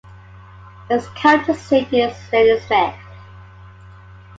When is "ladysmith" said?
2.33-2.95